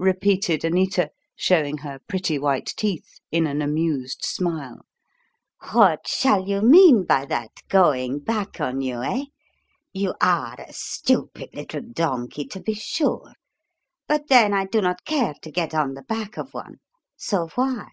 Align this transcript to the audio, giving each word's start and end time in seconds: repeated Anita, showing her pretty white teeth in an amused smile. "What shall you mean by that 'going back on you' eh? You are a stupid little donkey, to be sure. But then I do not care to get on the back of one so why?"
repeated 0.00 0.64
Anita, 0.64 1.12
showing 1.36 1.78
her 1.78 2.00
pretty 2.08 2.40
white 2.40 2.74
teeth 2.76 3.20
in 3.30 3.46
an 3.46 3.62
amused 3.62 4.24
smile. 4.24 4.80
"What 5.72 6.08
shall 6.08 6.48
you 6.48 6.60
mean 6.60 7.04
by 7.04 7.24
that 7.26 7.50
'going 7.68 8.18
back 8.18 8.60
on 8.60 8.80
you' 8.80 9.00
eh? 9.04 9.24
You 9.92 10.14
are 10.20 10.56
a 10.60 10.72
stupid 10.72 11.50
little 11.54 11.82
donkey, 11.82 12.46
to 12.46 12.58
be 12.58 12.74
sure. 12.74 13.34
But 14.08 14.26
then 14.26 14.52
I 14.52 14.64
do 14.66 14.80
not 14.80 15.04
care 15.04 15.34
to 15.40 15.52
get 15.52 15.72
on 15.72 15.94
the 15.94 16.02
back 16.02 16.36
of 16.36 16.52
one 16.52 16.80
so 17.16 17.46
why?" 17.54 17.86